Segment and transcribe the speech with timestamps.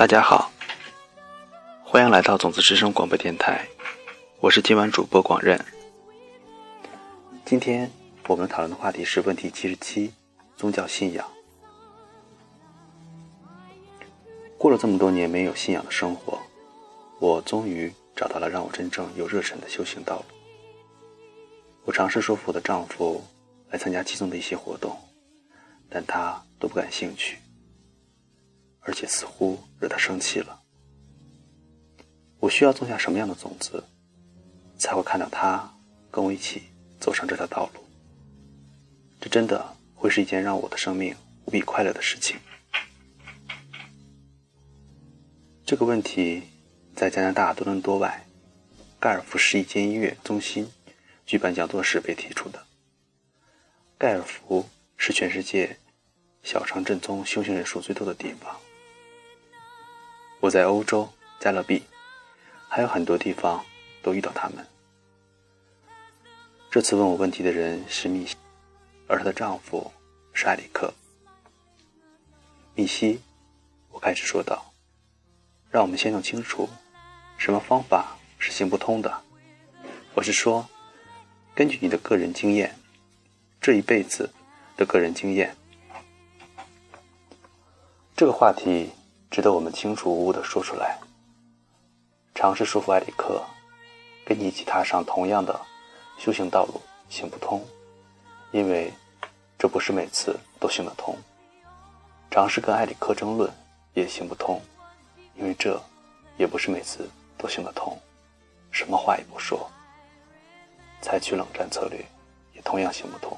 [0.00, 0.50] 大家好，
[1.84, 3.68] 欢迎来到种子之声广播电台，
[4.38, 5.62] 我是今晚主播广任。
[7.44, 7.90] 今天
[8.26, 10.14] 我们讨论的话题是问题七十七：
[10.56, 11.28] 宗教信仰。
[14.56, 16.40] 过了这么多年没有信仰的生活，
[17.18, 20.24] 我终于找到了让我真正有热忱的修行道路。
[21.84, 23.22] 我尝试说服我的丈夫
[23.68, 24.98] 来参加其中的一些活动，
[25.90, 27.36] 但他都不感兴趣。
[28.80, 30.60] 而且似乎惹他生气了。
[32.38, 33.84] 我需要种下什么样的种子，
[34.78, 35.72] 才会看到他
[36.10, 36.62] 跟我一起
[36.98, 37.84] 走上这条道路？
[39.20, 42.38] 这真的会是一件让我的生命无比快乐的事情。
[45.66, 46.42] 这个问题
[46.96, 48.26] 在加拿大多伦多外
[48.98, 50.68] 盖尔福市一间音乐中心
[51.26, 52.66] 举办讲座时被提出的。
[53.98, 55.76] 盖尔福是全世界
[56.42, 58.58] 小城镇中修行人数最多的地方。
[60.40, 61.06] 我在欧洲、
[61.38, 61.82] 加勒比，
[62.66, 63.62] 还有很多地方
[64.02, 64.66] 都遇到他们。
[66.70, 68.36] 这次问我问题的人是密西，
[69.06, 69.92] 而她的丈夫
[70.32, 70.94] 是艾里克。
[72.74, 73.20] 密西，
[73.90, 74.72] 我开始说道
[75.70, 76.66] ：“让我们先弄清楚，
[77.36, 79.22] 什么方法是行不通的。
[80.14, 80.66] 我是说，
[81.54, 82.78] 根据你的个人经验，
[83.60, 84.30] 这一辈子
[84.78, 85.54] 的个人经验，
[88.16, 88.92] 这个话题。”
[89.30, 90.98] 值得我们清楚无误地说出来。
[92.34, 93.40] 尝试说服埃里克，
[94.24, 95.58] 跟你一起踏上同样的
[96.18, 97.64] 修行道路行不通，
[98.50, 98.92] 因为
[99.56, 101.16] 这不是每次都行得通。
[102.28, 103.48] 尝试跟埃里克争论
[103.94, 104.60] 也行不通，
[105.36, 105.80] 因为这
[106.36, 107.96] 也不是每次都行得通。
[108.72, 109.70] 什么话也不说，
[111.00, 112.04] 采取冷战策略
[112.52, 113.36] 也同样行不通。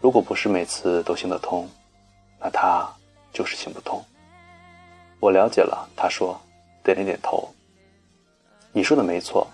[0.00, 1.68] 如果不是每次都行得通，
[2.40, 2.90] 那他。
[3.36, 4.02] 就是行不通。
[5.20, 6.40] 我了解了，他说，
[6.82, 7.46] 点了点头。
[8.72, 9.46] 你说的没错。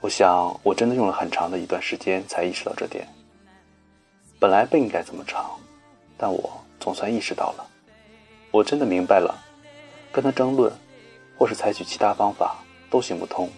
[0.00, 3.06] 我想，我真的用了很长的一段时间才意识到这点。
[4.38, 5.50] 本来不应该这么长，
[6.16, 6.50] 但我
[6.80, 7.66] 总算意识到了。
[8.50, 9.38] 我真的明白了，
[10.10, 10.72] 跟他争论，
[11.36, 12.56] 或是采取其他方法
[12.88, 13.50] 都行不通，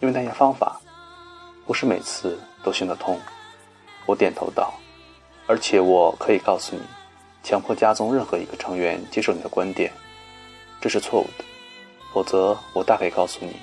[0.00, 0.78] 因为那些方法
[1.64, 3.18] 不是每次都行得通。
[4.04, 4.74] 我点头道，
[5.46, 6.82] 而且我可以告诉你。
[7.42, 9.92] 强迫家中任何一个成员接受你的观点，
[10.80, 11.44] 这是错误的。
[12.12, 13.56] 否则，我大可以告诉你，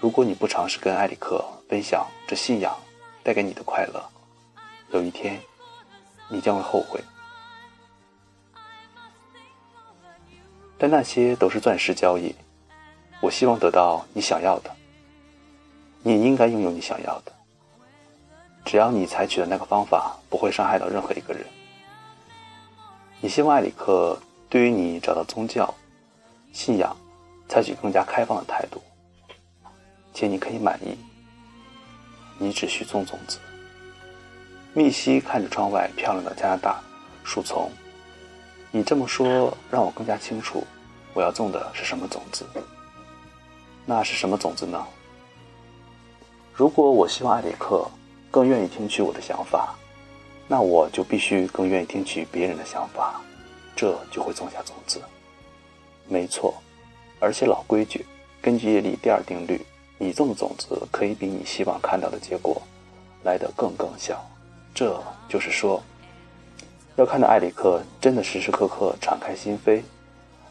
[0.00, 2.76] 如果你不尝试跟埃里克分享这信仰
[3.22, 4.02] 带给你的快乐，
[4.90, 5.38] 有一天
[6.28, 7.00] 你将会后悔。
[10.78, 12.34] 但那些都是钻石交易。
[13.20, 14.70] 我希望得到你想要的，
[16.02, 17.32] 你也应该拥有你想要的。
[18.64, 21.46] 只要你采取的那个方法不会伤害到任何一个人。
[23.24, 24.18] 你希望艾里克
[24.50, 25.72] 对于你找到宗教
[26.52, 26.94] 信仰
[27.48, 28.82] 采取更加开放的态度，
[30.12, 30.98] 且你可以满意。
[32.36, 33.38] 你只需种种子。
[34.74, 36.82] 密西看着窗外漂亮的加拿大
[37.22, 37.70] 树丛，
[38.72, 40.66] 你这么说让我更加清楚
[41.14, 42.44] 我要种的是什么种子。
[43.86, 44.84] 那是什么种子呢？
[46.52, 47.88] 如果我希望艾里克
[48.32, 49.76] 更愿意听取我的想法。
[50.52, 53.22] 那我就必须更愿意听取别人的想法，
[53.74, 55.00] 这就会种下种子。
[56.06, 56.52] 没错，
[57.18, 58.04] 而且老规矩，
[58.42, 59.64] 根据叶利第二定律，
[59.96, 62.60] 你种的种子可以比你希望看到的结果
[63.24, 64.22] 来得更更小。
[64.74, 65.82] 这就是说，
[66.96, 69.80] 要看到艾里克真的时时刻刻敞开心扉，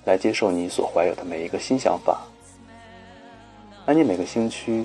[0.05, 2.21] 来接受你所怀有的每一个新想法。
[3.85, 4.83] 那你每个星期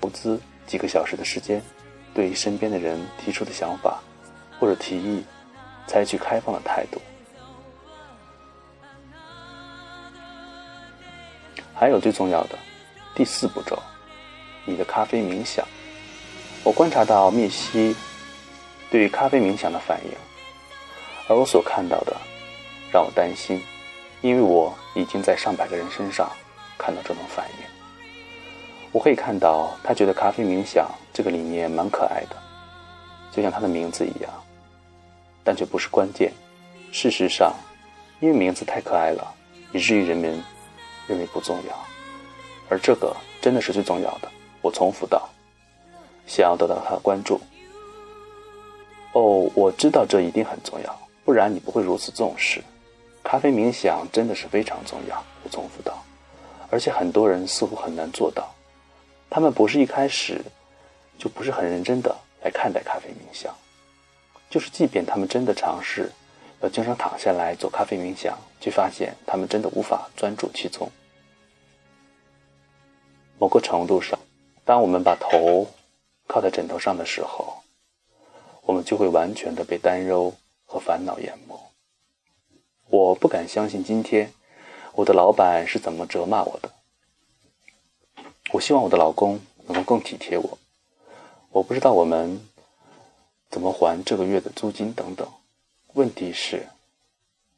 [0.00, 1.62] 投资几个小时的时间。
[2.14, 4.00] 对于身边的人提出的想法
[4.60, 5.24] 或者提议，
[5.86, 7.00] 采取开放的态度。
[11.74, 12.58] 还有最重要的
[13.14, 13.76] 第四步骤，
[14.64, 15.66] 你的咖啡冥想。
[16.62, 17.96] 我观察到密西
[18.88, 20.12] 对于咖啡冥想的反应，
[21.28, 22.16] 而我所看到的
[22.92, 23.60] 让我担心，
[24.20, 26.30] 因为我已经在上百个人身上
[26.78, 27.81] 看到这种反应。
[28.92, 32.36] 我可以看到，他觉得咖啡冥想这个理念蛮可爱的，
[33.32, 34.30] 就像他的名字一样，
[35.42, 36.30] 但却不是关键。
[36.92, 37.54] 事实上，
[38.20, 39.34] 因为名字太可爱了，
[39.72, 40.38] 以至于人们
[41.08, 41.74] 认为不重要，
[42.68, 44.30] 而这个真的是最重要的。
[44.60, 45.26] 我重复道，
[46.26, 47.40] 想要得到他的关注。
[49.14, 52.62] 哦，我知道这一定很重要，不然你不会如此重视。
[53.24, 55.24] 咖啡冥想真的是非常重要。
[55.44, 56.02] 我重复道，
[56.70, 58.54] 而且很多人似乎很难做到。
[59.34, 60.44] 他们不是一开始
[61.18, 62.14] 就不是很认真的
[62.44, 63.56] 来看待咖啡冥想，
[64.50, 66.12] 就是即便他们真的尝试，
[66.60, 70.86] 要经常躺下来做咖啡冥想，却发现他们真的无法专注其中。
[73.38, 74.18] 某个程度上，
[74.66, 75.66] 当我们把头
[76.28, 77.62] 靠在枕头上的时候，
[78.60, 80.34] 我们就会完全的被担忧
[80.66, 81.58] 和烦恼淹没。
[82.90, 84.30] 我不敢相信今天
[84.92, 86.70] 我的老板是怎么责骂我的。
[88.52, 90.58] 我希望我的老公能够更体贴我。
[91.50, 92.46] 我不知道我们
[93.48, 95.26] 怎么还这个月的租金等等。
[95.94, 96.68] 问题是，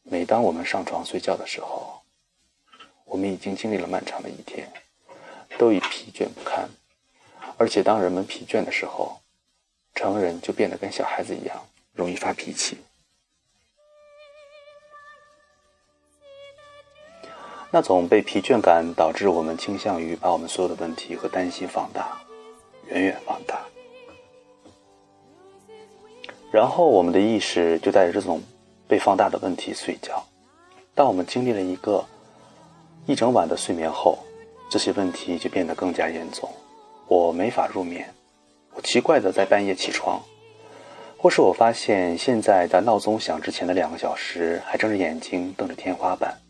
[0.04, 2.00] 每当我们上床睡觉的时候，
[3.04, 4.72] 我们已经经历了漫长的一天，
[5.58, 6.68] 都已疲倦不堪。
[7.56, 9.20] 而且，当人们疲倦的时候，
[9.96, 11.60] 成人就变得跟小孩子一样，
[11.92, 12.78] 容易发脾气。
[17.74, 22.16] 那种被疲倦感导致我们倾向于把我们所有的问题和担心放大，
[22.86, 23.58] 远远放大。
[26.52, 28.40] 然后，我们的意识就带着这种
[28.86, 30.24] 被放大的问题睡觉。
[30.94, 32.04] 当我们经历了一个
[33.06, 34.20] 一整晚的睡眠后，
[34.70, 36.48] 这些问题就变得更加严重。
[37.08, 38.08] 我没法入眠，
[38.74, 40.22] 我奇怪的在半夜起床，
[41.18, 46.43] 或是我发现现在在闹钟响之前的两个小时还睁着眼睛瞪着天花板。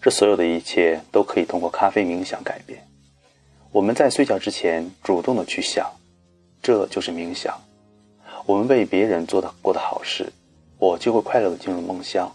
[0.00, 2.86] 这所有的一切都可以通过咖啡冥想改变。
[3.70, 5.90] 我们在睡觉之前主动的去想，
[6.62, 7.60] 这就是冥想。
[8.46, 10.32] 我们为别人做的过的好事，
[10.78, 12.34] 我就会快乐的进入梦乡，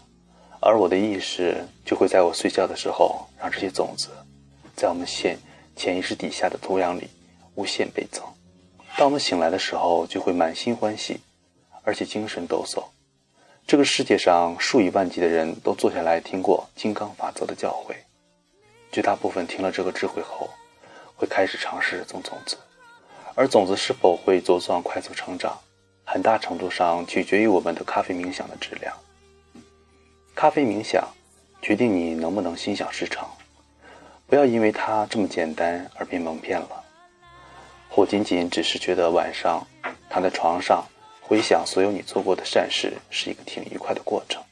[0.60, 4.08] 而我的意识就会在我睡觉的时候，让这些种子，
[4.76, 5.36] 在我们潜
[5.74, 7.08] 潜意识底下的土壤里
[7.56, 8.22] 无限倍增。
[8.96, 11.20] 当我们醒来的时候，就会满心欢喜，
[11.82, 12.82] 而且精神抖擞。
[13.66, 17.96] 这个世界上数以万计的人都坐下来听过金刚法则的教诲，
[18.92, 20.48] 绝大部分听了这个智慧后，
[21.16, 22.56] 会开始尝试种种子，
[23.34, 25.58] 而种子是否会茁壮快速成长？
[26.04, 28.96] 很大程度上取决于我们的咖啡冥想的质量。
[30.32, 31.04] 咖啡冥想
[31.60, 33.26] 决定你能不能心想事成。
[34.28, 36.84] 不要因为它这么简单而被蒙骗了，
[37.88, 39.66] 或仅仅只是觉得晚上
[40.08, 40.86] 躺在床上
[41.26, 44.42] 回想所有你做过的善事是一个挺愉快的过程。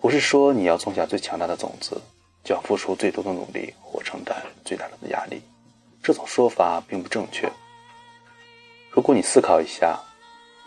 [0.00, 2.00] 不是说你要种下最强大的种子
[2.44, 5.40] 就要付出最多的努力或承担最大的压力，
[6.02, 7.50] 这种说法并不正确。
[8.90, 9.98] 如果你思考一下。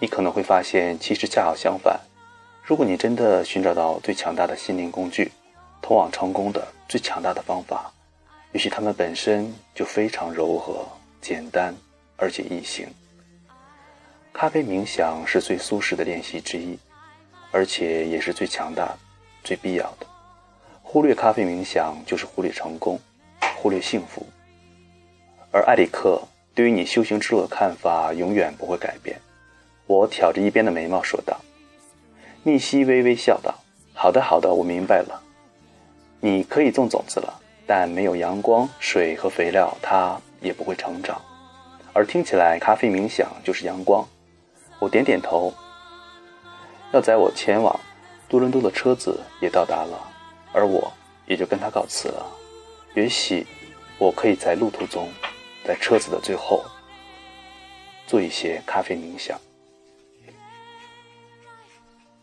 [0.02, 2.00] 你可能会发现，其实恰好相反。
[2.64, 5.30] 如果你真的寻找到最强大的心灵工具，
[5.82, 7.92] 通往成功的最强大的方法，
[8.54, 10.88] 也许它们本身就非常柔和、
[11.20, 11.76] 简单，
[12.16, 12.88] 而且易行。
[14.32, 16.78] 咖啡冥想是最舒适的练习之一，
[17.52, 18.96] 而且也是最强大、
[19.44, 20.08] 最必要的。
[20.82, 22.98] 忽略咖啡冥想，就是忽略成功，
[23.58, 24.26] 忽略幸福。
[25.52, 26.22] 而埃里克
[26.56, 29.20] 对于你修行之路的看法，永远不会改变。
[29.88, 31.38] 我挑着一边的眉毛说道
[32.44, 33.54] ：“密西微微笑道
[33.94, 35.22] ：‘好的，好的，我明白了。
[36.22, 41.22] 你可以种种子了，但没有阳光、水和肥料，它也不会成长。
[41.92, 44.08] 而听起来，咖啡冥想就是阳光。’
[44.80, 45.54] 我点点头。
[46.92, 47.80] 要载我前往
[48.28, 50.00] 多伦多的车子也到达了，
[50.52, 50.92] 而我
[51.28, 52.26] 也就跟他告辞了。
[52.96, 53.46] 也许
[53.98, 55.08] 我可以在路途中，
[55.64, 56.64] 在车子的最后，
[58.08, 59.40] 做一些咖啡冥想。”